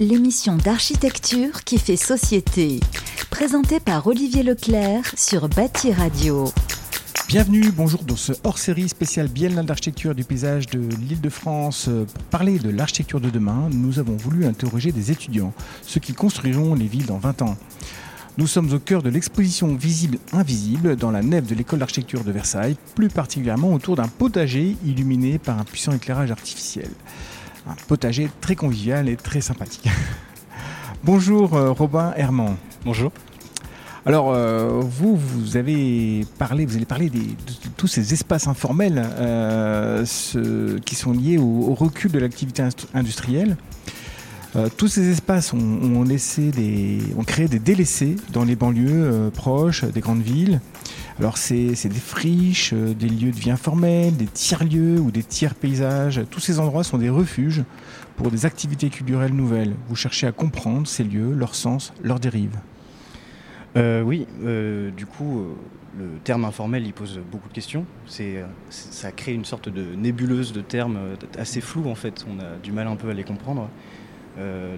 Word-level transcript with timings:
L'émission 0.00 0.56
d'architecture 0.56 1.62
qui 1.62 1.78
fait 1.78 1.96
société. 1.96 2.80
Présentée 3.30 3.78
par 3.78 4.04
Olivier 4.08 4.42
Leclerc 4.42 5.14
sur 5.16 5.48
Bâti 5.48 5.92
Radio. 5.92 6.46
Bienvenue, 7.28 7.70
bonjour 7.70 8.02
dans 8.02 8.16
ce 8.16 8.32
hors-série 8.42 8.88
spécial 8.88 9.28
Biennale 9.28 9.64
d'architecture 9.66 10.16
du 10.16 10.24
paysage 10.24 10.66
de 10.66 10.80
l'Île-de-France. 10.80 11.88
Pour 12.12 12.24
parler 12.24 12.58
de 12.58 12.70
l'architecture 12.70 13.20
de 13.20 13.30
demain, 13.30 13.68
nous 13.70 14.00
avons 14.00 14.16
voulu 14.16 14.44
interroger 14.44 14.90
des 14.90 15.12
étudiants, 15.12 15.52
ceux 15.82 16.00
qui 16.00 16.14
construiront 16.14 16.74
les 16.74 16.88
villes 16.88 17.06
dans 17.06 17.18
20 17.18 17.42
ans. 17.42 17.56
Nous 18.38 18.48
sommes 18.48 18.72
au 18.72 18.80
cœur 18.80 19.04
de 19.04 19.10
l'exposition 19.10 19.72
Visible 19.76 20.18
Invisible 20.32 20.96
dans 20.96 21.12
la 21.12 21.22
nef 21.22 21.46
de 21.46 21.54
l'école 21.54 21.78
d'architecture 21.78 22.24
de 22.24 22.32
Versailles, 22.32 22.76
plus 22.96 23.08
particulièrement 23.08 23.72
autour 23.72 23.94
d'un 23.94 24.08
potager 24.08 24.76
illuminé 24.84 25.38
par 25.38 25.60
un 25.60 25.64
puissant 25.64 25.92
éclairage 25.92 26.32
artificiel. 26.32 26.90
Un 27.66 27.74
potager 27.86 28.28
très 28.40 28.56
convivial 28.56 29.08
et 29.08 29.16
très 29.16 29.40
sympathique. 29.40 29.88
Bonjour 31.04 31.54
euh, 31.54 31.70
Robin 31.70 32.12
Herman. 32.16 32.56
Bonjour. 32.84 33.12
Alors, 34.04 34.32
euh, 34.32 34.80
vous, 34.82 35.16
vous 35.16 35.56
avez 35.56 36.26
parlé, 36.38 36.66
vous 36.66 36.74
allez 36.74 36.86
parler 36.86 37.08
des, 37.08 37.20
de, 37.20 37.68
tous 37.76 37.86
ces 37.86 38.12
espaces 38.12 38.48
informels 38.48 38.98
euh, 38.98 40.04
ce, 40.04 40.78
qui 40.78 40.96
sont 40.96 41.12
liés 41.12 41.38
au, 41.38 41.68
au 41.68 41.74
recul 41.74 42.10
de 42.10 42.18
l'activité 42.18 42.64
industrielle. 42.94 43.56
Euh, 44.56 44.68
tous 44.76 44.88
ces 44.88 45.08
espaces 45.08 45.52
ont, 45.52 45.58
ont, 45.58 46.02
laissé 46.02 46.50
des, 46.50 46.98
ont 47.16 47.22
créé 47.22 47.46
des 47.46 47.60
délaissés 47.60 48.16
dans 48.32 48.44
les 48.44 48.56
banlieues 48.56 49.30
proches 49.32 49.84
des 49.84 50.00
grandes 50.00 50.22
villes. 50.22 50.60
Alors 51.18 51.36
c'est 51.36 51.88
des 51.88 52.00
friches, 52.00 52.72
euh, 52.72 52.94
des 52.94 53.08
lieux 53.08 53.30
de 53.30 53.36
vie 53.36 53.50
informels, 53.50 54.16
des 54.16 54.26
tiers-lieux 54.26 54.98
ou 54.98 55.10
des 55.10 55.22
tiers-paysages. 55.22 56.22
Tous 56.30 56.40
ces 56.40 56.58
endroits 56.58 56.84
sont 56.84 56.98
des 56.98 57.10
refuges 57.10 57.62
pour 58.16 58.30
des 58.30 58.46
activités 58.46 58.88
culturelles 58.88 59.34
nouvelles. 59.34 59.74
Vous 59.88 59.96
cherchez 59.96 60.26
à 60.26 60.32
comprendre 60.32 60.86
ces 60.86 61.04
lieux, 61.04 61.34
leur 61.34 61.54
sens, 61.54 61.92
leurs 62.02 62.18
dérives. 62.18 62.58
Euh, 63.76 64.02
oui, 64.02 64.26
euh, 64.42 64.90
du 64.90 65.06
coup, 65.06 65.46
le 65.98 66.18
terme 66.24 66.44
informel, 66.44 66.86
il 66.86 66.92
pose 66.92 67.20
beaucoup 67.30 67.48
de 67.48 67.54
questions. 67.54 67.84
C'est, 68.06 68.42
ça 68.70 69.12
crée 69.12 69.32
une 69.32 69.44
sorte 69.44 69.68
de 69.68 69.94
nébuleuse 69.94 70.52
de 70.52 70.60
termes 70.60 70.98
assez 71.38 71.60
flous 71.60 71.88
en 71.88 71.94
fait. 71.94 72.24
On 72.28 72.40
a 72.40 72.56
du 72.62 72.72
mal 72.72 72.86
un 72.86 72.96
peu 72.96 73.10
à 73.10 73.14
les 73.14 73.24
comprendre. 73.24 73.68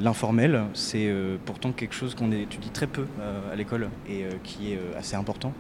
L'informel, 0.01 0.65
c'est 0.75 1.13
pourtant 1.45 1.71
quelque 1.71 1.95
chose 1.95 2.17
qu'on 2.17 2.33
étudie 2.33 2.71
très 2.71 2.89
peu 2.89 3.07
à 3.53 3.55
l'école 3.55 3.89
et 4.09 4.25
qui 4.43 4.73
est 4.73 4.81
assez 4.99 5.15
important, 5.15 5.53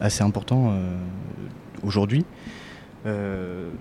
assez 0.00 0.22
important 0.22 0.74
aujourd'hui. 1.82 2.24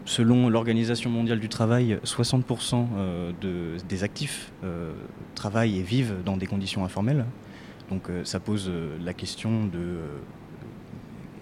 selon 0.06 0.50
l'Organisation 0.50 1.10
mondiale 1.10 1.40
du 1.40 1.50
travail, 1.50 2.00
60% 2.04 2.88
de, 3.42 3.78
des 3.88 4.04
actifs 4.04 4.52
travaillent 5.36 5.80
et 5.80 5.84
vivent 5.84 6.16
dans 6.26 6.38
des 6.38 6.48
conditions 6.48 6.86
informelles. 6.86 7.26
Donc 7.90 8.04
ça 8.24 8.40
pose 8.40 8.72
la 9.04 9.14
question 9.14 9.66
de... 9.66 10.00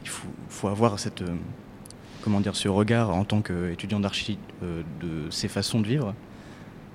il 0.03 0.09
faut, 0.09 0.27
faut, 0.49 0.67
avoir 0.67 0.99
cette, 0.99 1.23
comment 2.21 2.39
dire, 2.39 2.55
ce 2.55 2.67
regard 2.69 3.15
en 3.15 3.23
tant 3.23 3.41
qu'étudiant 3.41 3.99
d'archi 3.99 4.37
de 4.61 5.29
ces 5.29 5.47
façons 5.47 5.79
de 5.79 5.87
vivre. 5.87 6.13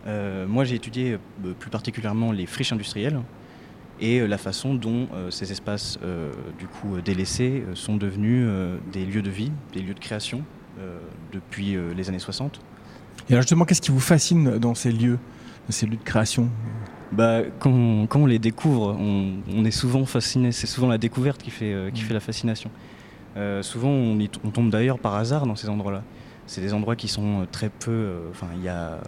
Euh, 0.06 0.46
moi, 0.46 0.64
j'ai 0.64 0.76
étudié 0.76 1.18
euh, 1.44 1.52
plus 1.58 1.70
particulièrement 1.70 2.32
les 2.32 2.46
friches 2.46 2.72
industrielles 2.72 3.20
et 4.00 4.20
euh, 4.20 4.26
la 4.26 4.38
façon 4.38 4.74
dont 4.74 5.08
euh, 5.14 5.30
ces 5.30 5.52
espaces 5.52 5.98
euh, 6.02 6.32
du 6.58 6.66
coup 6.66 7.00
délaissés 7.04 7.62
sont 7.74 7.96
devenus 7.96 8.48
des 8.92 9.04
lieux 9.04 9.22
de 9.22 9.30
vie, 9.30 9.52
des 9.72 9.80
lieux 9.80 9.94
de 9.94 10.00
création 10.00 10.42
depuis 11.32 11.76
les 11.94 12.08
années 12.08 12.18
60. 12.18 12.58
Et 13.28 13.32
alors 13.32 13.42
justement, 13.42 13.66
qu'est-ce 13.66 13.82
qui 13.82 13.90
vous 13.90 14.00
fascine 14.00 14.58
dans 14.58 14.74
ces 14.74 14.90
lieux, 14.90 15.18
ces 15.68 15.84
lieux 15.84 15.96
de 15.96 16.02
création? 16.02 16.48
Bah, 17.12 17.42
quand, 17.58 18.06
quand, 18.06 18.20
on 18.20 18.26
les 18.26 18.38
découvre, 18.38 18.96
on, 18.98 19.34
on 19.52 19.64
est 19.66 19.70
souvent 19.70 20.06
fasciné. 20.06 20.52
C'est 20.52 20.66
souvent 20.66 20.88
la 20.88 20.96
découverte 20.96 21.42
qui 21.42 21.50
fait, 21.50 21.90
qui 21.92 22.00
fait 22.00 22.14
la 22.14 22.20
fascination. 22.20 22.70
souvent, 23.60 23.90
on, 23.90 24.18
y, 24.18 24.30
on 24.42 24.50
tombe 24.50 24.70
d'ailleurs 24.70 24.98
par 24.98 25.16
hasard 25.16 25.46
dans 25.46 25.56
ces 25.56 25.68
endroits-là 25.68 26.02
c'est 26.50 26.60
des 26.60 26.74
endroits 26.74 26.96
qui 26.96 27.06
sont 27.06 27.46
très 27.52 27.68
peu. 27.68 28.22
Enfin, 28.30 28.48
euh, 28.48 28.56
il 28.56 28.64
y 28.64 28.68
a. 28.68 28.94
Euh, 28.94 29.00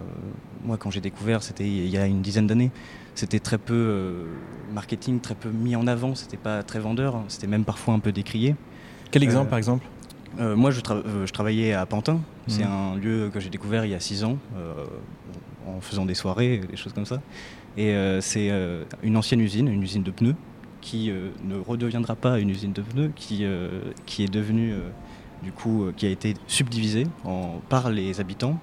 moi, 0.63 0.77
quand 0.77 0.93
j'ai 0.93 1.01
découvert, 1.01 1.43
c'était 1.43 1.67
il 1.67 1.89
y 1.89 1.99
a 1.99 2.07
une 2.07 2.23
dizaine 2.23 2.47
d'années. 2.47 2.71
C'était 3.17 3.41
très 3.41 3.59
peu 3.59 3.75
euh, 3.75 4.25
marketing, 4.73 5.19
très 5.19 5.35
peu 5.35 5.49
mis 5.49 5.75
en 5.75 5.89
avant. 5.89 6.15
C'était 6.15 6.37
pas 6.37 6.63
très 6.63 6.79
vendeur. 6.79 7.21
C'était 7.27 7.49
même 7.49 7.65
parfois 7.65 7.95
un 7.95 7.99
peu 7.99 8.13
décrié. 8.13 8.55
Quel 9.11 9.25
exemple, 9.25 9.51
par 9.51 9.59
exemple? 9.59 9.85
euh, 10.39 10.55
Moi, 10.55 10.71
je, 10.71 10.83
tra 10.83 11.03
je, 11.05 11.33
travaillais 11.33 11.73
à 11.73 11.85
Pantin. 11.85 12.15
Mmh. 12.15 12.21
C'est 12.47 12.63
un 12.63 12.95
lieu 12.95 13.29
que 13.35 13.41
j'ai 13.41 13.51
découvert 13.51 13.85
il 13.85 13.91
y 13.91 13.95
a 13.95 14.01
six 14.01 14.23
ans, 14.23 14.39
en 15.67 15.81
faisant 15.81 16.07
des 16.07 16.15
soirées, 16.15 16.59
des 16.71 16.77
choses 16.77 16.93
comme 16.93 17.07
ça. 17.07 17.21
Et 17.77 17.93
c'est 18.21 18.51
une 19.03 19.17
ancienne 19.17 19.41
usine, 19.41 19.69
une 19.69 19.83
usine 19.83 20.03
de 20.03 20.11
pneus, 20.11 20.37
qui 20.81 21.13
ne 21.45 21.57
redeviendra 21.57 22.15
pas 22.15 22.39
une 22.39 22.51
usine 22.51 22.73
de 22.73 22.83
pneus, 22.83 23.11
qui, 23.15 23.45
qui 24.07 24.25
est 24.25 24.33
devenue 24.33 24.75
du 25.43 25.53
coup, 25.53 25.85
euh, 25.85 25.93
qui 25.97 26.07
a 26.07 26.11
été 26.11 26.35
subdivisé 26.47 27.07
en, 27.25 27.61
par 27.69 27.91
les 27.91 28.21
habitants 28.21 28.59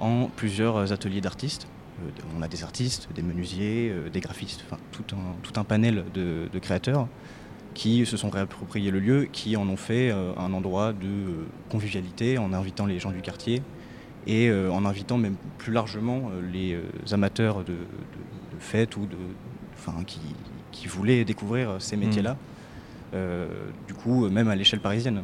en 0.00 0.28
plusieurs 0.34 0.92
ateliers 0.92 1.20
d'artistes. 1.20 1.66
Euh, 2.02 2.10
on 2.36 2.42
a 2.42 2.48
des 2.48 2.64
artistes, 2.64 3.08
des 3.14 3.22
menuisiers, 3.22 3.90
euh, 3.90 4.08
des 4.08 4.20
graphistes, 4.20 4.64
enfin 4.66 4.80
tout 4.92 5.04
un, 5.14 5.36
tout 5.42 5.58
un 5.58 5.64
panel 5.64 6.04
de, 6.12 6.48
de, 6.52 6.58
créateurs 6.58 7.06
qui 7.74 8.06
se 8.06 8.16
sont 8.16 8.30
réappropriés 8.30 8.90
le 8.90 9.00
lieu, 9.00 9.28
qui 9.30 9.56
en 9.56 9.68
ont 9.68 9.76
fait 9.76 10.10
euh, 10.10 10.32
un 10.36 10.52
endroit 10.52 10.92
de 10.92 11.06
euh, 11.06 11.46
convivialité 11.68 12.38
en 12.38 12.52
invitant 12.52 12.86
les 12.86 12.98
gens 12.98 13.10
du 13.10 13.20
quartier 13.20 13.62
et 14.26 14.48
euh, 14.48 14.70
en 14.70 14.84
invitant 14.84 15.18
même 15.18 15.36
plus 15.58 15.72
largement 15.72 16.30
euh, 16.32 16.40
les 16.52 16.78
amateurs 17.12 17.58
de, 17.58 17.72
de, 17.72 17.74
de 17.74 18.60
fêtes 18.60 18.96
ou 18.96 19.06
de, 19.06 19.16
enfin, 19.76 20.04
qui, 20.06 20.20
qui 20.72 20.88
voulaient 20.88 21.24
découvrir 21.24 21.76
ces 21.80 21.96
métiers-là. 21.96 22.36
Mmh. 23.12 23.16
du 23.86 23.94
coup, 23.94 24.28
même 24.28 24.48
à 24.48 24.56
l'échelle 24.56 24.80
parisienne. 24.80 25.22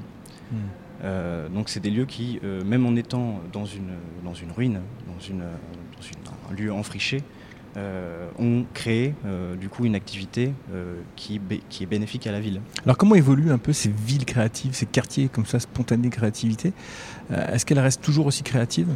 Mmh. 0.52 0.56
Euh, 1.02 1.48
donc 1.48 1.68
c'est 1.68 1.80
des 1.80 1.90
lieux 1.90 2.04
qui, 2.04 2.40
euh, 2.44 2.62
même 2.64 2.86
en 2.86 2.96
étant 2.96 3.40
dans 3.52 3.64
une, 3.64 3.94
dans 4.24 4.34
une 4.34 4.52
ruine, 4.52 4.80
dans, 5.06 5.20
une, 5.20 5.40
dans 5.40 6.02
une, 6.02 6.50
un 6.50 6.54
lieu 6.54 6.72
enfriché, 6.72 7.22
euh, 7.76 8.28
ont 8.38 8.64
créé 8.74 9.14
du 9.60 9.68
coup 9.68 9.84
une 9.84 9.94
activité 9.94 10.52
qui, 11.14 11.40
qui 11.68 11.84
est 11.84 11.86
bénéfique 11.86 12.26
à 12.26 12.32
la 12.32 12.40
ville. 12.40 12.60
Alors 12.84 12.96
comment 12.96 13.14
évoluent 13.14 13.52
un 13.52 13.58
peu 13.58 13.72
ces 13.72 13.90
villes 13.90 14.24
créatives, 14.24 14.74
ces 14.74 14.86
quartiers 14.86 15.28
comme 15.28 15.46
ça, 15.46 15.60
spontanée 15.60 16.10
créativité? 16.10 16.72
Est-ce 17.30 17.64
qu'elles 17.64 17.78
restent 17.78 18.02
toujours 18.02 18.26
aussi 18.26 18.42
créatives? 18.42 18.88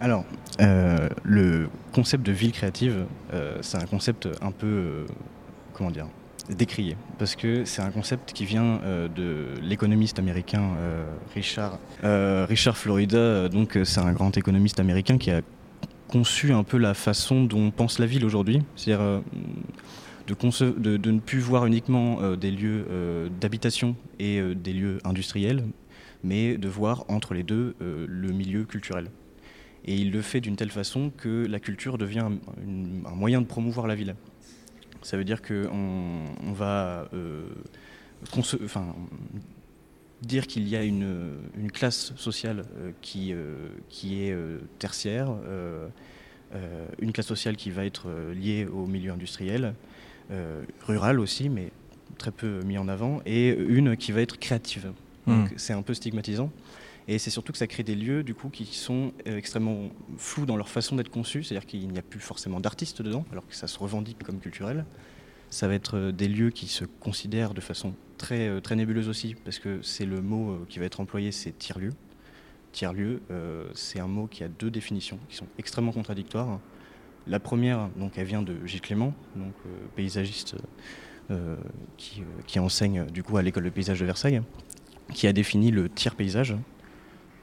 Alors, 0.00 0.24
le 0.58 1.68
concept 1.92 2.26
de 2.26 2.32
ville 2.32 2.50
créative, 2.50 3.06
c'est 3.60 3.78
un 3.80 3.86
concept 3.86 4.28
un 4.42 4.50
peu, 4.50 5.06
comment 5.72 5.92
dire, 5.92 6.08
décrié 6.54 6.96
parce 7.18 7.36
que 7.36 7.64
c'est 7.64 7.82
un 7.82 7.90
concept 7.90 8.32
qui 8.32 8.44
vient 8.44 8.80
euh, 8.82 9.08
de 9.08 9.60
l'économiste 9.62 10.18
américain 10.18 10.74
euh, 10.78 11.04
Richard 11.34 11.78
euh, 12.04 12.46
Richard 12.48 12.76
Florida. 12.76 13.48
Donc 13.48 13.78
c'est 13.84 14.00
un 14.00 14.12
grand 14.12 14.36
économiste 14.36 14.80
américain 14.80 15.18
qui 15.18 15.30
a 15.30 15.40
conçu 16.08 16.52
un 16.52 16.62
peu 16.62 16.78
la 16.78 16.94
façon 16.94 17.44
dont 17.44 17.66
on 17.66 17.70
pense 17.70 17.98
la 17.98 18.06
ville 18.06 18.24
aujourd'hui. 18.24 18.62
C'est-à-dire 18.76 19.22
de, 20.28 21.10
ne 21.10 21.18
plus 21.20 21.40
voir 21.40 21.66
uniquement 21.66 22.36
des 22.36 22.50
lieux 22.50 23.30
d'habitation 23.40 23.96
et 24.18 24.40
des 24.54 24.72
lieux 24.72 24.98
industriels 25.04 25.64
mais 26.24 26.56
de 26.56 26.68
voir 26.68 27.04
entre 27.08 27.34
les 27.34 27.42
deux 27.42 27.76
le 27.80 28.32
milieu 28.32 28.64
culturel. 28.64 29.10
Et 29.84 29.94
il 29.94 30.10
le 30.10 30.22
fait 30.22 30.40
d'une 30.40 30.56
telle 30.56 30.70
façon 30.70 31.12
que 31.16 31.46
la 31.46 31.60
culture 31.60 31.98
devient 31.98 32.28
un 33.06 33.14
moyen 33.14 33.40
de 33.40 33.46
promouvoir 33.46 33.86
la 33.86 33.94
ville 33.94 34.16
Ça 35.06 35.16
veut 35.16 35.22
dire 35.22 35.40
qu'on 35.40 36.24
on 36.42 36.52
va 36.52 37.08
euh, 37.14 37.46
dire 40.20 40.48
qu'il 40.48 40.66
y 40.66 40.74
a 40.74 40.82
une, 40.82 41.30
une 41.56 41.70
classe 41.70 42.12
sociale 42.16 42.64
euh, 42.76 42.90
qui, 43.02 43.32
euh, 43.32 43.68
qui 43.88 44.20
est 44.20 44.36
tertiaire, 44.80 45.28
une 46.98 47.12
classe 47.12 47.28
sociale 47.28 47.54
qui 47.54 47.70
va 47.70 47.84
être 47.84 48.08
liée 48.34 48.66
au 48.66 48.86
milieu 48.86 49.12
industriel, 49.12 49.74
rural 50.82 51.20
aussi, 51.20 51.50
mais 51.50 51.70
très 52.18 52.32
peu 52.32 52.62
mis 52.64 52.76
en 52.76 52.88
avant, 52.88 53.20
et 53.26 53.50
une 53.50 53.96
qui 53.96 54.10
va 54.10 54.22
être 54.22 54.40
créative. 54.40 54.90
Mmh. 55.26 55.44
C'est 55.56 55.72
un 55.72 55.82
peu 55.82 55.94
stigmatisant. 55.94 56.50
Et 57.08 57.18
c'est 57.18 57.30
surtout 57.30 57.52
que 57.52 57.58
ça 57.58 57.66
crée 57.66 57.84
des 57.84 57.94
lieux 57.94 58.24
du 58.24 58.34
coup, 58.34 58.48
qui 58.48 58.66
sont 58.66 59.12
euh, 59.28 59.36
extrêmement 59.36 59.90
flous 60.16 60.44
dans 60.44 60.56
leur 60.56 60.68
façon 60.68 60.96
d'être 60.96 61.08
conçus, 61.08 61.44
c'est-à-dire 61.44 61.66
qu'il 61.66 61.88
n'y 61.88 61.98
a 61.98 62.02
plus 62.02 62.20
forcément 62.20 62.58
d'artistes 62.58 63.00
dedans, 63.02 63.24
alors 63.30 63.46
que 63.46 63.54
ça 63.54 63.68
se 63.68 63.78
revendique 63.78 64.22
comme 64.24 64.40
culturel. 64.40 64.84
Ça 65.48 65.68
va 65.68 65.74
être 65.74 65.96
euh, 65.96 66.12
des 66.12 66.26
lieux 66.26 66.50
qui 66.50 66.66
se 66.66 66.84
considèrent 66.84 67.54
de 67.54 67.60
façon 67.60 67.94
très, 68.18 68.48
euh, 68.48 68.60
très 68.60 68.74
nébuleuse 68.74 69.08
aussi, 69.08 69.36
parce 69.44 69.60
que 69.60 69.80
c'est 69.82 70.04
le 70.04 70.20
mot 70.20 70.58
qui 70.68 70.80
va 70.80 70.86
être 70.86 70.98
employé, 70.98 71.30
c'est 71.30 71.56
tiers-lieu. 71.56 71.92
Tiers-lieu, 72.72 73.22
c'est 73.72 74.00
un 74.00 74.06
mot 74.06 74.26
qui 74.26 74.44
a 74.44 74.48
deux 74.48 74.70
définitions 74.70 75.18
qui 75.30 75.36
sont 75.36 75.46
extrêmement 75.58 75.92
contradictoires. 75.92 76.60
La 77.26 77.40
première, 77.40 77.88
donc, 77.96 78.18
elle 78.18 78.26
vient 78.26 78.42
de 78.42 78.54
Gilles 78.66 78.82
Clément, 78.82 79.14
paysagiste 79.94 80.56
qui, 81.96 82.22
qui 82.46 82.58
enseigne 82.58 83.06
du 83.06 83.22
coup 83.22 83.38
à 83.38 83.42
l'école 83.42 83.64
de 83.64 83.70
paysage 83.70 84.00
de 84.00 84.04
Versailles, 84.04 84.42
qui 85.14 85.26
a 85.26 85.32
défini 85.32 85.70
le 85.70 85.88
tiers-paysage 85.88 86.54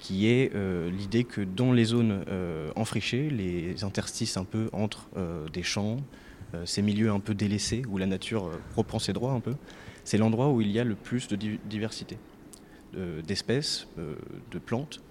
qui 0.04 0.28
est 0.28 0.52
l'idée 0.92 1.24
que 1.24 1.40
dans 1.40 1.72
les 1.72 1.86
zones 1.86 2.26
enfrichées, 2.76 3.30
les 3.30 3.86
interstices 3.86 4.36
un 4.36 4.44
peu 4.44 4.70
entre 4.74 5.08
des 5.54 5.64
champs, 5.64 5.98
ces 6.66 6.82
milieux 6.82 7.10
un 7.10 7.22
peu 7.22 7.34
délaissés 7.34 7.84
où 7.88 7.98
la 7.98 8.06
nature 8.06 8.52
reprend 8.76 9.00
ses 9.00 9.14
droits 9.14 9.32
un 9.32 9.40
peu, 9.40 9.56
c'est 10.04 10.18
l'endroit 10.18 10.50
où 10.50 10.60
il 10.60 10.70
y 10.70 10.78
a 10.80 10.84
le 10.84 10.96
plus 10.96 11.30
de 11.30 11.38
diversité 11.38 12.18
d'espèces, 13.26 13.88
de 13.96 14.60
plantes. 14.60 15.02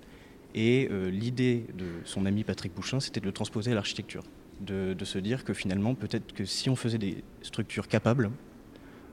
Et 0.55 0.91
l'idée 1.11 1.65
de 1.73 1.87
son 2.05 2.27
ami 2.27 2.45
Patrick 2.45 2.75
Bouchin, 2.75 3.01
c'était 3.01 3.21
de 3.21 3.27
le 3.27 3.33
transposer 3.33 3.73
à 3.73 3.75
l'architecture 3.75 4.25
de, 4.63 5.05
se 5.05 5.19
dire 5.19 5.45
que 5.45 5.55
finalement, 5.55 5.95
peut-être 5.95 6.33
que 6.33 6.45
si 6.45 6.71
on 6.71 6.77
faisait 6.77 6.99
des 6.99 7.23
structures 7.43 7.89
capables, 7.89 8.31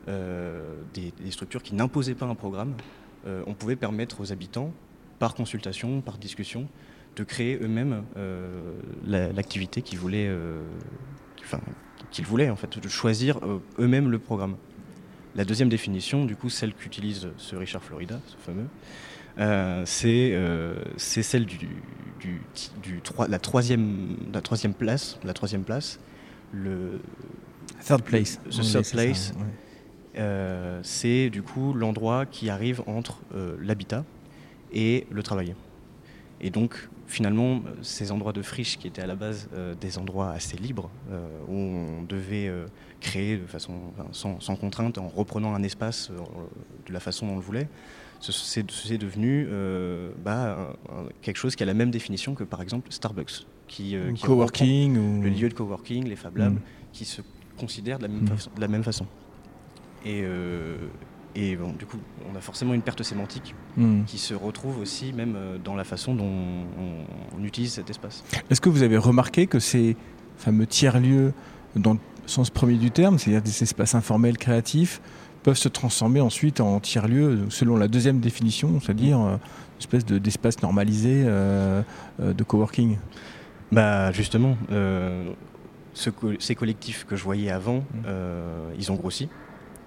euh, 0.07 0.81
des, 0.93 1.11
structures 1.31 1.63
qui 1.63 1.75
n'imposaient 1.75 2.15
pas 2.15 2.25
un 2.25 2.35
programme, 2.35 2.75
euh, 3.27 3.43
on 3.47 3.53
pouvait 3.53 3.75
permettre 3.75 4.21
aux 4.21 4.31
habitants, 4.31 4.71
par 5.19 5.35
consultation, 5.35 6.01
par 6.01 6.17
discussion, 6.17 6.67
de 7.15 7.23
créer 7.23 7.59
eux-mêmes 7.61 8.03
euh, 8.17 8.79
l'activité 9.05 9.81
qu'ils 9.81 9.99
voulaient, 9.99 10.31
enfin, 11.41 11.59
qu'ils 12.11 12.25
voulaient 12.25 12.49
en 12.49 12.55
fait, 12.55 12.79
de 12.79 12.89
choisir 12.89 13.39
eux-mêmes 13.77 14.09
le 14.09 14.19
programme. 14.19 14.55
La 15.35 15.45
deuxième 15.45 15.69
définition, 15.69 16.25
du 16.25 16.35
coup, 16.35 16.49
celle 16.49 16.73
qu'utilise 16.73 17.29
ce 17.37 17.55
Richard 17.55 17.83
Florida, 17.83 18.19
ce 18.25 18.35
fameux, 18.37 18.67
euh, 19.39 19.85
euh, 20.05 20.75
c'est 20.97 21.23
celle 21.23 21.45
du, 21.45 21.57
du, 22.19 22.41
du, 22.83 23.01
la, 23.27 23.39
troisième, 23.39 24.17
la 24.33 24.41
troisième 24.41 24.73
place. 24.73 25.19
La 25.23 25.33
troisième 25.33 25.63
place 25.63 25.99
le, 26.51 26.99
third 27.85 28.01
place. 28.01 28.39
The 28.49 28.61
third 28.61 28.89
place. 28.91 29.33
Euh, 30.17 30.79
c'est 30.83 31.29
du 31.29 31.43
coup 31.43 31.73
l'endroit 31.73 32.25
qui 32.25 32.49
arrive 32.49 32.81
entre 32.87 33.21
l'habitat 33.59 34.03
et 34.73 35.07
le 35.09 35.23
travail. 35.23 35.55
Et 36.41 36.49
donc, 36.49 36.89
finalement, 37.07 37.61
ces 37.81 38.11
endroits 38.11 38.33
de 38.33 38.41
friche 38.41 38.77
qui 38.77 38.87
étaient 38.87 39.01
à 39.01 39.07
la 39.07 39.15
base 39.15 39.49
des 39.81 39.97
endroits 39.97 40.31
assez 40.31 40.55
libres, 40.55 40.89
où 41.49 41.53
on 41.53 42.03
devait 42.03 42.49
créer 43.01 43.35
de 43.35 43.45
façon 43.45 43.73
sans, 44.13 44.39
sans, 44.39 44.55
contrainte, 44.55 44.97
en 44.97 45.09
reprenant 45.09 45.53
un 45.53 45.63
espace 45.63 46.11
de 46.87 46.93
la 46.93 47.01
façon 47.01 47.27
dont 47.27 47.33
on 47.33 47.35
le 47.35 47.41
voulait, 47.41 47.67
c'est 48.19 48.97
devenu 48.97 49.47
euh, 49.49 50.11
bah, 50.23 50.75
quelque 51.21 51.37
chose 51.37 51.55
qui 51.55 51.63
a 51.63 51.65
la 51.65 51.73
même 51.73 51.91
définition 51.91 52.35
que 52.35 52.43
par 52.43 52.61
exemple 52.61 52.91
Starbucks, 52.91 53.45
qui, 53.67 53.95
euh, 53.95 54.13
coworking 54.21 54.97
ou... 54.97 55.21
le 55.21 55.29
lieu 55.29 55.49
de 55.49 55.53
coworking, 55.53 56.07
les 56.07 56.15
Fab 56.15 56.37
Labs, 56.37 56.53
mm. 56.53 56.61
qui 56.91 57.05
se 57.05 57.21
considèrent 57.57 57.97
de 57.97 58.03
la 58.03 58.09
même, 58.09 58.23
mm. 58.23 58.27
façon, 58.27 58.51
de 58.55 58.61
la 58.61 58.67
même 58.67 58.83
façon. 58.83 59.05
Et, 60.05 60.21
euh, 60.23 60.77
et 61.39 61.55
bon, 61.55 61.73
du 61.77 61.85
coup, 61.85 61.97
on 62.31 62.35
a 62.35 62.41
forcément 62.41 62.73
une 62.73 62.81
perte 62.81 63.01
sémantique 63.03 63.55
mm. 63.77 64.03
qui 64.05 64.17
se 64.17 64.33
retrouve 64.33 64.79
aussi 64.79 65.13
même 65.13 65.37
dans 65.63 65.75
la 65.75 65.85
façon 65.85 66.13
dont 66.13 66.25
on, 66.25 67.43
utilise 67.43 67.73
cet 67.73 67.89
espace. 67.89 68.23
Est-ce 68.49 68.59
que 68.59 68.67
vous 68.67 68.83
avez 68.83 68.97
remarqué 68.97 69.47
que 69.47 69.59
ces 69.59 69.95
fameux 70.37 70.67
tiers-lieux, 70.67 71.33
dans 71.75 71.93
le 71.93 71.99
sens 72.25 72.49
premier 72.49 72.75
du 72.75 72.91
terme, 72.91 73.17
c'est-à-dire 73.17 73.41
des 73.41 73.63
espaces 73.63 73.95
informels 73.95 74.37
créatifs, 74.37 75.01
peuvent 75.43 75.57
se 75.57 75.69
transformer 75.69 76.21
ensuite 76.21 76.59
en 76.59 76.79
tiers-lieux 76.79 77.45
selon 77.49 77.77
la 77.77 77.87
deuxième 77.87 78.19
définition, 78.19 78.79
c'est-à-dire 78.81 79.19
euh, 79.19 79.33
une 79.33 79.79
espèce 79.79 80.05
d'espace 80.05 80.61
normalisé 80.61 81.23
euh, 81.25 81.81
euh, 82.19 82.33
de 82.33 82.43
coworking? 82.43 82.97
Bah 83.71 84.11
Justement, 84.11 84.57
ces 85.93 86.55
collectifs 86.55 87.05
que 87.05 87.15
je 87.15 87.23
voyais 87.23 87.51
avant, 87.51 87.77
mmh. 87.77 88.09
ils 88.77 88.91
ont 88.91 88.95
grossi. 88.95 89.29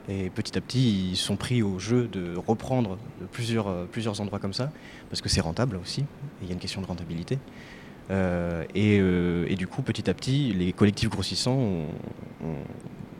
Et 0.09 0.31
petit 0.31 0.59
à 0.59 0.61
petit, 0.61 1.11
ils 1.13 1.17
sont 1.17 1.37
pris 1.37 1.63
au 1.63 1.79
jeu 1.79 2.09
de 2.09 2.37
reprendre 2.37 2.99
plusieurs, 3.31 3.87
plusieurs 3.87 4.21
endroits 4.21 4.41
comme 4.41 4.53
ça, 4.53 4.73
parce 5.11 5.21
que 5.21 5.29
c'est 5.29 5.41
rentable 5.41 5.77
aussi, 5.77 6.05
il 6.43 6.49
y 6.49 6.51
a 6.51 6.55
une 6.55 6.61
question 6.61 6.81
de 6.81 6.87
rentabilité. 6.87 7.39
et, 8.11 9.57
du 9.57 9.67
coup, 9.69 9.83
petit 9.83 10.11
à 10.11 10.15
petit, 10.15 10.53
les 10.53 10.73
collectifs 10.73 11.09
grossissants 11.09 11.87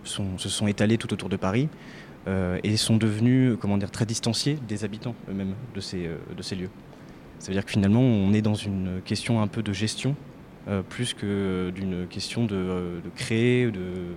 se 0.03 0.49
sont 0.49 0.67
étalés 0.67 0.99
tout 0.99 1.13
autour 1.13 1.29
de 1.29 1.37
Paris. 1.37 1.69
Euh, 2.29 2.61
et 2.63 2.77
sont 2.77 2.99
devenus 2.99 3.57
comment 3.61 3.77
dire, 3.77 3.91
très 3.91 4.07
distanciés 4.07 4.57
des 4.69 4.85
habitants 4.85 5.17
eux-mêmes 5.29 5.55
de 5.75 5.81
ces, 5.81 6.07
euh, 6.07 6.17
de 6.37 6.43
ces 6.43 6.55
lieux. 6.55 6.71
Ça 7.41 7.49
veut 7.49 7.55
dire 7.55 7.65
que 7.65 7.73
finalement, 7.73 8.01
on 8.01 8.33
est 8.33 8.43
dans 8.43 8.55
une 8.55 9.01
question 9.05 9.43
un 9.43 9.49
peu 9.49 9.61
de 9.61 9.73
gestion, 9.73 10.15
euh, 10.69 10.83
plus 10.83 11.15
que 11.15 11.73
d'une 11.75 12.07
question 12.07 12.45
de, 12.45 13.01
de 13.03 13.11
créer, 13.17 13.69
de, 13.73 14.15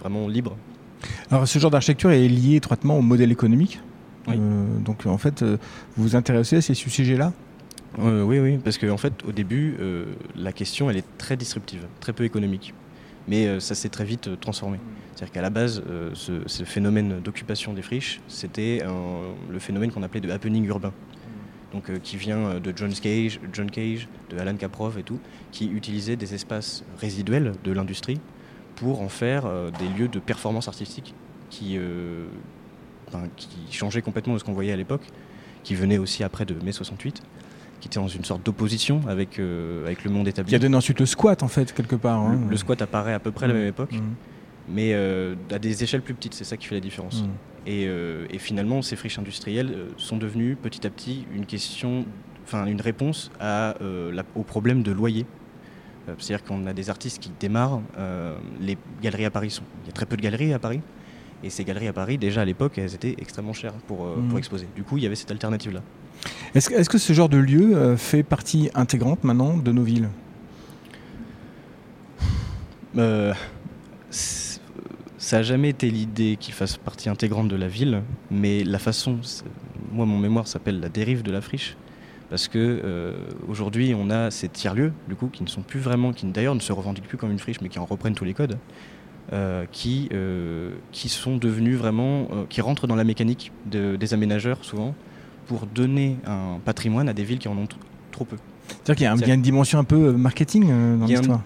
vraiment 0.00 0.26
libre. 0.26 0.56
Alors 1.32 1.48
ce 1.48 1.58
genre 1.58 1.70
d'architecture 1.70 2.10
est 2.10 2.28
lié 2.28 2.56
étroitement 2.56 2.96
au 2.96 3.02
modèle 3.02 3.32
économique. 3.32 3.80
donc 4.28 5.06
en 5.06 5.18
fait, 5.18 5.42
vous 5.42 5.58
vous 5.96 6.16
intéressez 6.16 6.56
à 6.56 6.62
ces 6.62 6.74
sujets-là? 6.74 7.32
Oui, 7.98 8.38
oui, 8.38 8.58
parce 8.58 8.78
qu'en 8.78 8.90
en 8.90 8.96
fait, 8.96 9.14
au 9.26 9.32
début, 9.32 9.76
la 10.36 10.52
question, 10.52 10.88
elle 10.90 10.98
est 10.98 11.18
très 11.18 11.36
disruptive, 11.36 11.86
très 12.00 12.12
peu 12.12 12.24
économique. 12.24 12.74
Mais 13.28 13.60
ça 13.60 13.74
s'est 13.74 13.88
très 13.88 14.04
vite 14.04 14.40
transformé. 14.40 14.78
C'est-à-dire 15.14 15.32
qu'à 15.32 15.42
la 15.42 15.50
base, 15.50 15.82
euh, 15.88 16.10
ce, 16.14 16.64
phénomène 16.64 17.20
d'occupation 17.20 17.72
des 17.72 17.82
friches, 17.82 18.20
c'était 18.28 18.82
le 19.48 19.58
phénomène 19.58 19.92
qu'on 19.92 20.02
appelait 20.02 20.20
de 20.20 20.30
happening 20.30 20.64
urbain. 20.66 20.92
Donc, 21.72 21.88
euh, 21.88 21.98
qui 22.02 22.16
vient 22.16 22.38
euh, 22.38 22.60
de 22.60 22.72
John 22.76 22.92
Cage, 22.92 23.40
John 23.52 23.70
Cage, 23.70 24.08
de 24.30 24.38
Alan 24.38 24.56
Kaprow 24.56 24.90
et 24.98 25.02
tout, 25.02 25.18
qui 25.52 25.68
utilisait 25.68 26.16
des 26.16 26.34
espaces 26.34 26.84
résiduels 27.00 27.52
de 27.64 27.72
l'industrie 27.72 28.20
pour 28.82 29.00
en 29.00 29.08
faire 29.08 29.44
des 29.78 29.88
lieux 29.96 30.08
de 30.08 30.18
performance 30.18 30.66
artistique 30.66 31.14
qui, 31.50 31.78
qui 33.36 33.76
changeaient 33.76 34.02
complètement 34.02 34.34
de 34.34 34.38
ce 34.38 34.44
qu'on 34.44 34.52
voyait 34.52 34.72
à 34.72 34.76
l'époque, 34.76 35.06
qui 35.62 35.76
venaient 35.76 35.98
aussi 35.98 36.24
après 36.24 36.44
de 36.44 36.54
mai 36.64 36.72
68 36.72 37.22
qui 37.80 37.88
était 37.88 37.98
dans 37.98 38.08
une 38.08 38.24
sorte 38.24 38.44
d'opposition 38.46 39.00
avec, 39.08 39.40
avec 39.40 40.04
le 40.04 40.10
monde 40.10 40.28
établi. 40.28 40.50
Qui 40.50 40.56
a 40.56 40.58
donné 40.60 40.76
ensuite 40.76 41.00
le 41.00 41.06
squat, 41.06 41.42
en 41.42 41.48
fait, 41.48 41.72
quelque 41.72 41.96
part. 41.96 42.20
Hein. 42.20 42.38
Le, 42.48 42.56
squat 42.56 42.80
apparaît 42.80 43.12
à 43.12 43.18
peu 43.18 43.32
près 43.32 43.46
à 43.46 43.48
la 43.48 43.54
mmh. 43.54 43.58
même 43.58 43.68
époque. 43.68 43.92
Mmh 43.92 44.14
mais 44.68 44.92
euh, 44.94 45.34
à 45.50 45.58
des 45.58 45.82
échelles 45.82 46.02
plus 46.02 46.14
petites, 46.14 46.34
c'est 46.34 46.44
ça 46.44 46.56
qui 46.56 46.66
fait 46.66 46.74
la 46.74 46.80
différence. 46.80 47.22
Mm. 47.22 47.26
Euh, 47.68 48.26
et, 48.30 48.38
finalement, 48.38 48.82
ces 48.82 48.96
friches 48.96 49.18
industrielles 49.18 49.72
euh, 49.74 49.88
sont 49.96 50.16
devenues 50.16 50.56
petit 50.56 50.86
à 50.86 50.90
petit 50.90 51.26
une 51.34 51.46
question, 51.46 52.04
enfin 52.44 52.66
une 52.66 52.80
réponse 52.80 53.30
à, 53.40 53.74
au 54.34 54.42
problème 54.42 54.82
de 54.82 54.92
loyer. 54.92 55.26
C'est-à-dire 56.06 56.44
qu'on 56.44 56.66
a 56.66 56.72
des 56.72 56.90
artistes 56.90 57.22
qui 57.22 57.30
démarrent, 57.38 57.80
les 58.60 58.76
galeries 59.02 59.24
à 59.24 59.30
Paris 59.30 59.50
sont, 59.50 59.64
il 59.84 59.86
y 59.86 59.90
a 59.90 59.92
très 59.92 60.06
peu 60.06 60.16
de 60.16 60.22
galeries 60.22 60.52
à 60.52 60.58
Paris, 60.58 60.80
et 61.44 61.50
ces 61.50 61.64
galeries 61.64 61.88
à 61.88 61.92
Paris, 61.92 62.18
déjà 62.18 62.42
à 62.42 62.44
l'époque, 62.44 62.78
elles 62.78 62.94
étaient 62.94 63.16
extrêmement 63.18 63.52
chères 63.52 63.74
pour, 63.86 64.06
mm. 64.06 64.28
pour 64.28 64.38
exposer. 64.38 64.68
Du 64.76 64.84
coup, 64.84 64.96
il 64.98 65.04
y 65.04 65.06
avait 65.06 65.16
cette 65.16 65.30
alternative-là. 65.30 65.80
Est-ce 66.54 66.70
est 66.72 66.88
que 66.88 66.98
ce 66.98 67.12
genre 67.12 67.28
de 67.28 67.38
lieu 67.38 67.96
fait 67.96 68.22
partie 68.22 68.70
intégrante 68.74 69.24
maintenant 69.24 69.56
de 69.56 69.72
nos 69.72 69.82
villes? 69.82 70.08
Ça 74.12 75.36
n'a 75.38 75.42
jamais 75.42 75.70
été 75.70 75.90
l'idée 75.90 76.36
qu'il 76.38 76.52
fasse 76.52 76.76
partie 76.76 77.08
intégrante 77.08 77.48
de 77.48 77.56
la 77.56 77.68
ville, 77.68 78.02
mais 78.30 78.64
la 78.64 78.78
façon, 78.78 79.18
moi 79.92 80.04
mon 80.04 80.18
mémoire 80.18 80.46
s'appelle 80.46 80.78
la 80.78 80.88
dérive 80.88 81.22
de 81.22 81.32
la 81.32 81.40
friche, 81.40 81.76
parce 82.32 82.48
que 82.48 82.80
euh, 82.82 83.12
aujourd'hui 83.46 83.94
on 83.94 84.08
a 84.08 84.30
ces 84.30 84.48
tiers-lieux, 84.48 84.94
du 85.06 85.14
coup, 85.16 85.26
qui 85.26 85.42
ne 85.42 85.48
sont 85.50 85.60
plus 85.60 85.80
vraiment, 85.80 86.14
qui 86.14 86.24
d'ailleurs 86.24 86.54
ne 86.54 86.60
se 86.60 86.72
revendiquent 86.72 87.06
plus 87.06 87.18
comme 87.18 87.30
une 87.30 87.38
friche, 87.38 87.60
mais 87.60 87.68
qui 87.68 87.78
en 87.78 87.84
reprennent 87.84 88.14
tous 88.14 88.24
les 88.24 88.32
codes, 88.32 88.56
euh, 89.34 89.66
qui, 89.70 90.08
euh, 90.14 90.70
qui 90.92 91.10
sont 91.10 91.36
devenus 91.36 91.76
vraiment, 91.76 92.28
qui 92.48 92.62
rentrent 92.62 92.86
dans 92.86 92.96
la 92.96 93.04
mécanique 93.04 93.52
des 93.66 94.14
aménageurs 94.14 94.64
souvent, 94.64 94.94
pour 95.46 95.66
donner 95.66 96.16
un 96.26 96.58
patrimoine 96.64 97.06
à 97.06 97.12
des 97.12 97.22
villes 97.22 97.38
qui 97.38 97.48
en 97.48 97.58
ont 97.58 97.68
trop 98.10 98.24
peu. 98.24 98.36
C'est-à-dire 98.66 99.18
qu'il 99.18 99.28
y, 99.28 99.30
a 99.30 99.34
une 99.34 99.42
dimension 99.42 99.78
un 99.78 99.84
peu 99.84 100.12
marketing 100.12 100.98
dans 101.00 101.04
l'histoire 101.04 101.42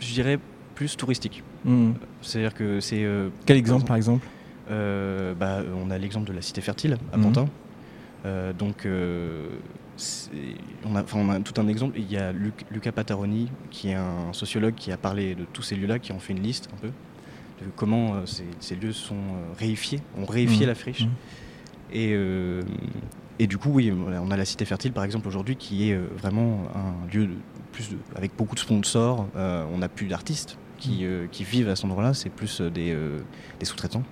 Je 0.00 0.14
dirais 0.14 0.40
plus 0.74 0.96
touristique. 0.96 1.44
Hmm. 1.64 1.92
C'est-à-dire 2.22 2.54
que 2.54 2.80
c'est. 2.80 3.06
Quel 3.46 3.56
exemple, 3.56 3.84
par 3.84 3.94
exemple? 3.94 4.26
Bah, 4.68 5.60
On 5.80 5.92
a 5.92 5.96
l'exemple 5.98 6.26
de 6.26 6.32
la 6.32 6.42
Cité 6.42 6.60
Fertile 6.60 6.98
à. 7.12 7.18
Pantin. 7.18 7.46
Euh, 8.26 8.52
donc, 8.52 8.86
on 10.84 10.96
a, 10.96 11.04
on, 11.14 11.30
a, 11.30 11.40
tout 11.40 11.60
un 11.60 11.68
exemple. 11.68 11.98
Il 11.98 12.10
y 12.10 12.16
a 12.16 12.32
Luca 12.32 12.92
Pataroni, 12.92 13.50
qui 13.70 13.90
est 13.90 13.94
un 13.94 14.32
sociologue 14.32 14.74
qui 14.74 14.92
a 14.92 14.96
parlé 14.96 15.34
de 15.34 15.44
tous 15.44 15.62
ces 15.62 15.76
lieux-là, 15.76 15.98
qui 15.98 16.12
ont 16.12 16.18
fait 16.18 16.32
une 16.32 16.42
liste 16.42 16.68
un 16.72 16.76
peu 16.76 16.88
de 17.64 17.70
comment 17.76 18.24
ces, 18.26 18.74
lieux 18.74 18.92
sont 18.92 19.22
réifiés, 19.56 20.00
ont 20.18 20.26
réifié 20.26 20.66
hmm. 20.66 20.68
la 20.68 20.74
friche. 20.74 21.06
Et, 21.92 22.18
et, 23.38 23.46
du 23.46 23.56
coup, 23.58 23.70
oui, 23.70 23.92
on 23.92 24.30
a 24.30 24.36
la 24.36 24.44
Cité 24.44 24.64
Fertile, 24.64 24.92
par 24.92 25.04
exemple, 25.04 25.28
aujourd'hui, 25.28 25.54
qui 25.54 25.90
est 25.90 25.96
vraiment 25.96 26.64
un 26.74 27.14
lieu 27.14 27.28
plus 27.70 27.90
avec 28.16 28.36
beaucoup 28.36 28.56
de 28.56 28.60
sponsors. 28.60 29.28
on 29.36 29.78
n'a 29.78 29.88
plus 29.88 30.08
d'artistes 30.08 30.58
euh, 30.90 31.26
qui, 31.30 31.44
vivent 31.44 31.68
à 31.68 31.76
cet 31.76 31.86
endroit-là, 31.86 32.14
c'est 32.14 32.30
plus 32.30 32.60
euh, 32.60 32.70
euh, 32.76 33.18
des, 33.58 33.64
sous-traitants. 33.64 34.02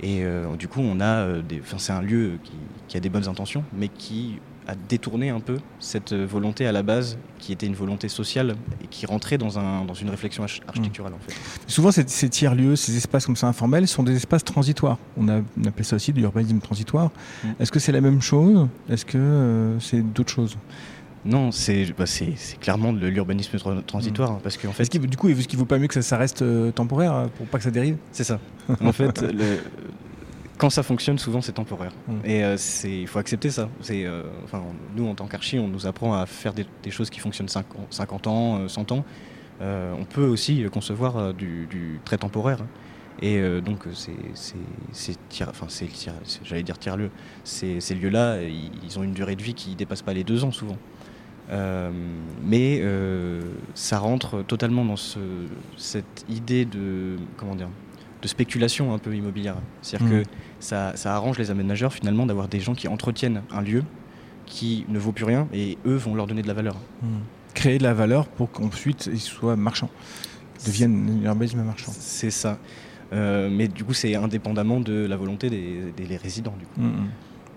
Et 0.00 0.22
du 0.56 0.68
coup, 0.68 0.80
on 0.80 1.00
a 1.00 1.40
des, 1.42 1.60
c'est 1.76 1.92
un 1.92 2.02
lieu 2.02 2.38
qui, 2.86 2.96
a 2.96 3.00
des 3.00 3.08
bonnes 3.08 3.26
intentions, 3.26 3.64
mais 3.72 3.88
qui 3.88 4.38
à 4.68 4.74
détourner 4.88 5.30
un 5.30 5.40
peu 5.40 5.56
cette 5.80 6.12
volonté 6.12 6.66
à 6.66 6.72
la 6.72 6.82
base 6.82 7.18
qui 7.38 7.52
était 7.52 7.66
une 7.66 7.74
volonté 7.74 8.08
sociale 8.08 8.54
et 8.84 8.86
qui 8.86 9.06
rentrait 9.06 9.38
dans, 9.38 9.58
un, 9.58 9.84
dans 9.84 9.94
une 9.94 10.10
réflexion 10.10 10.42
architecturale 10.42 11.14
en 11.14 11.18
fait. 11.18 11.34
Souvent 11.66 11.90
ces, 11.90 12.04
tiers-lieux, 12.04 12.76
ces 12.76 12.96
espaces 12.96 13.24
comme 13.24 13.36
ça 13.36 13.46
informels 13.46 13.88
sont 13.88 14.02
des 14.02 14.14
espaces 14.14 14.44
transitoires. 14.44 14.98
On, 15.16 15.26
a, 15.28 15.38
appelle 15.66 15.84
ça 15.84 15.96
aussi 15.96 16.12
de 16.12 16.20
l'urbanisme 16.20 16.58
transitoire. 16.58 17.10
Mm. 17.42 17.48
Est-ce 17.60 17.72
que 17.72 17.78
c'est 17.78 17.92
la 17.92 18.02
même 18.02 18.20
chose? 18.20 18.68
Est-ce 18.90 19.06
que 19.06 19.16
euh, 19.16 19.80
c'est 19.80 20.02
d'autres 20.02 20.32
choses? 20.32 20.58
Non, 21.24 21.50
c'est 21.50 21.86
bah 21.98 22.04
clairement 22.60 22.92
de 22.92 23.06
l'urbanisme 23.06 23.58
transitoire. 23.86 24.32
Hein, 24.32 24.40
parce 24.42 24.56
qu'en 24.56 24.72
fait, 24.72 24.88
du 24.96 25.16
coup, 25.16 25.28
est-ce 25.28 25.48
qu'il 25.48 25.58
ne 25.58 25.62
vaut 25.62 25.66
pas 25.66 25.78
mieux 25.78 25.88
que 25.88 26.00
ça, 26.00 26.16
reste 26.16 26.42
euh, 26.42 26.70
temporaire 26.70 27.14
euh, 27.14 27.26
pour 27.36 27.46
pas 27.46 27.58
que 27.58 27.64
ça 27.64 27.70
dérive? 27.70 27.96
C'est 28.12 28.24
ça. 28.24 28.38
en 28.80 28.92
fait, 28.92 29.22
le, 29.22 29.58
quand 30.58 30.70
ça 30.70 30.82
fonctionne, 30.82 31.18
souvent 31.18 31.40
c'est 31.40 31.52
temporaire. 31.52 31.92
Mm. 32.06 32.12
Et 32.24 32.44
euh, 32.44 32.56
il 32.84 33.06
faut 33.06 33.18
accepter 33.18 33.50
ça. 33.50 33.68
Euh, 33.90 34.24
enfin, 34.44 34.62
nous, 34.94 35.08
en 35.08 35.14
tant 35.14 35.26
qu'archi, 35.26 35.58
on 35.58 35.68
nous 35.68 35.86
apprend 35.86 36.14
à 36.14 36.26
faire 36.26 36.52
des, 36.52 36.90
choses 36.90 37.08
qui 37.08 37.20
fonctionnent 37.20 37.48
50 37.48 38.26
ans, 38.26 38.68
100 38.68 38.92
ans. 38.92 39.04
Euh, 39.60 39.94
on 39.98 40.04
peut 40.04 40.26
aussi 40.26 40.64
concevoir 40.70 41.32
du, 41.32 42.00
très 42.04 42.18
temporaire. 42.18 42.58
Et 43.20 43.40
donc, 43.60 43.80
c'est, 43.94 45.16
enfin, 45.42 45.66
j'allais 46.44 46.62
dire 46.62 46.78
tiers-lieu. 46.78 47.10
Ces, 47.42 47.80
ces 47.80 47.94
lieux-là, 47.94 48.42
ils, 48.42 48.98
ont 48.98 49.02
une 49.02 49.14
durée 49.14 49.34
de 49.34 49.42
vie 49.42 49.54
qui 49.54 49.70
ne 49.70 49.74
dépasse 49.74 50.02
pas 50.02 50.12
les 50.12 50.22
deux 50.22 50.44
ans 50.44 50.52
souvent. 50.52 50.76
mais 52.44 52.82
ça 53.74 53.98
rentre 53.98 54.42
totalement 54.42 54.84
dans 54.84 54.96
ce, 54.96 55.18
cette 55.76 56.24
idée 56.28 56.64
de 56.64 57.16
comment 57.36 57.56
dire 57.56 57.70
de 58.20 58.28
spéculation 58.28 58.92
un 58.92 58.98
peu 58.98 59.14
immobilière. 59.14 59.56
C'est-à-dire 59.82 60.08
mm. 60.08 60.22
que 60.22 60.28
ça, 60.60 60.92
arrange 61.04 61.38
les 61.38 61.50
aménageurs 61.50 61.92
finalement 61.92 62.26
d'avoir 62.26 62.48
des 62.48 62.60
gens 62.60 62.74
qui 62.74 62.88
entretiennent 62.88 63.42
un 63.50 63.62
lieu 63.62 63.84
qui 64.46 64.84
ne 64.88 64.98
vaut 64.98 65.12
plus 65.12 65.24
rien 65.24 65.46
et 65.52 65.76
eux 65.86 65.96
vont 65.96 66.14
leur 66.14 66.26
donner 66.26 66.42
de 66.42 66.48
la 66.48 66.54
valeur. 66.54 66.76
Mm. 67.02 67.06
Créer 67.54 67.78
de 67.78 67.82
la 67.82 67.94
valeur 67.94 68.28
pour 68.28 68.50
qu'ensuite 68.50 69.08
ils 69.12 69.20
soient 69.20 69.56
marchands, 69.56 69.90
deviennent 70.66 71.20
un 71.22 71.26
urbanisme 71.26 71.62
marchand. 71.62 71.92
C'est 71.96 72.30
ça. 72.30 72.58
Euh, 73.12 73.48
mais 73.50 73.68
du 73.68 73.84
coup, 73.84 73.94
c'est 73.94 74.14
indépendamment 74.14 74.80
de 74.80 75.06
la 75.06 75.16
volonté 75.16 75.48
des, 75.48 76.16
résidents. 76.16 76.54
Du 76.58 76.66
coup. 76.66 76.80
Mm, 76.80 77.08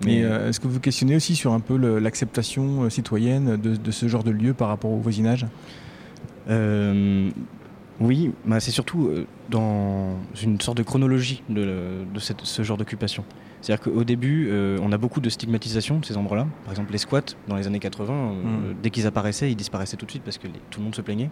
mais 0.05 0.23
euh, 0.23 0.49
est-ce 0.49 0.59
que 0.59 0.67
vous 0.67 0.79
questionnez 0.79 1.15
aussi 1.15 1.35
sur 1.35 1.53
un 1.53 1.59
peu 1.59 1.77
l'acceptation 1.99 2.83
euh, 2.83 2.89
citoyenne 2.89 3.57
de, 3.57 3.75
de, 3.75 3.91
ce 3.91 4.07
genre 4.07 4.23
de 4.23 4.31
lieu 4.31 4.53
par 4.53 4.69
rapport 4.69 4.91
au 4.91 4.97
voisinage? 4.97 5.45
Oui, 8.01 8.31
bah, 8.45 8.59
c'est 8.59 8.71
surtout 8.71 9.07
euh, 9.07 9.27
dans 9.49 10.17
une 10.41 10.59
sorte 10.59 10.77
de 10.77 10.83
chronologie 10.83 11.43
de, 11.49 12.03
ce 12.17 12.63
genre 12.63 12.77
d'occupation. 12.77 13.23
C'est-à-dire 13.61 13.83
qu'au 13.83 14.03
début, 14.03 14.47
euh, 14.49 14.79
on 14.81 14.91
a 14.91 14.97
beaucoup 14.97 15.21
de 15.21 15.29
stigmatisation 15.29 15.99
de 15.99 16.05
ces 16.05 16.17
endroits-là. 16.17 16.47
Par 16.63 16.73
exemple, 16.73 16.91
les 16.91 16.97
squats, 16.97 17.21
dans 17.47 17.55
les 17.55 17.67
années 17.67 17.79
80, 17.79 18.13
euh, 18.13 18.71
mm. 18.71 18.75
dès 18.81 18.89
qu'ils 18.89 19.05
apparaissaient, 19.05 19.51
ils 19.51 19.55
disparaissaient 19.55 19.97
tout 19.97 20.07
de 20.07 20.11
suite 20.11 20.23
parce 20.23 20.39
que 20.39 20.47
tout 20.47 20.79
le 20.79 20.83
monde 20.85 20.95
se 20.95 21.01
plaignait. 21.01 21.29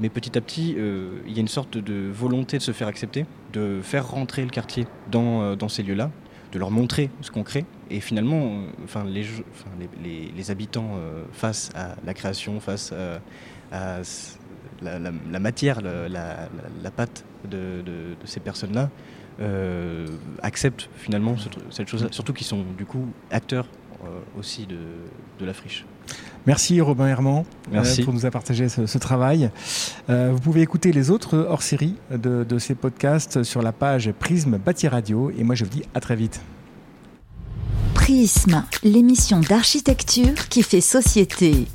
Mais 0.00 0.08
petit 0.08 0.38
à 0.38 0.40
petit, 0.40 0.76
il 0.78 1.32
y 1.32 1.38
a 1.38 1.40
une 1.40 1.48
sorte 1.48 1.76
de 1.76 2.08
volonté 2.08 2.56
de 2.56 2.62
se 2.62 2.70
faire 2.70 2.86
accepter, 2.86 3.26
de 3.52 3.80
faire 3.82 4.08
rentrer 4.08 4.44
le 4.44 4.48
quartier 4.48 4.86
dans, 5.10 5.68
ces 5.68 5.82
lieux-là, 5.82 6.12
de 6.52 6.58
leur 6.60 6.70
montrer 6.70 7.10
ce 7.20 7.32
qu'on 7.32 7.42
crée. 7.42 7.64
Et 7.90 7.98
finalement, 7.98 8.60
enfin, 8.84 9.04
les, 9.04 9.26
les, 10.36 10.50
habitants, 10.52 11.00
face 11.32 11.70
à 11.74 11.96
la 12.06 12.14
création, 12.14 12.60
face 12.60 12.94
à 13.72 14.04
la, 14.82 15.38
matière, 15.38 15.80
la, 15.80 16.90
pâte 16.90 17.24
de, 17.48 17.82
ces 18.24 18.40
personnes-là, 18.40 18.90
euh, 19.40 20.06
acceptent 20.42 20.88
finalement 20.96 21.36
cette 21.70 21.88
chose-là, 21.88 22.08
surtout 22.10 22.32
qu'ils 22.32 22.46
sont 22.46 22.64
du 22.76 22.84
coup 22.84 23.06
acteurs 23.30 23.68
euh, 24.04 24.08
aussi 24.36 24.66
de, 24.66 25.46
la 25.46 25.54
friche. 25.54 25.86
Merci 26.46 26.80
Robin 26.80 27.06
Herman 27.06 27.44
euh, 27.72 27.84
pour 28.04 28.12
nous 28.12 28.24
avoir 28.24 28.32
partagé 28.32 28.68
ce, 28.68 28.98
travail. 28.98 29.50
vous 30.08 30.40
pouvez 30.40 30.62
écouter 30.62 30.90
les 30.90 31.10
autres 31.10 31.46
hors-série 31.48 31.94
de, 32.10 32.42
de, 32.42 32.58
ces 32.58 32.74
podcasts 32.74 33.44
sur 33.44 33.62
la 33.62 33.70
page 33.70 34.10
Prisme 34.18 34.58
Bâti 34.58 34.88
Radio 34.88 35.30
et 35.38 35.44
moi 35.44 35.54
je 35.54 35.64
vous 35.64 35.70
dis 35.70 35.82
à 35.94 36.00
très 36.00 36.16
vite. 36.16 36.40
Prisme, 37.94 38.64
l'émission 38.82 39.38
d'architecture 39.38 40.48
qui 40.48 40.62
fait 40.64 40.80
société. 40.80 41.68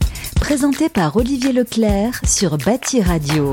Présentée 0.44 0.90
par 0.90 1.16
Olivier 1.16 1.54
Leclerc 1.54 2.20
sur 2.26 2.58
Bâti 2.58 3.02
Radio. 3.02 3.50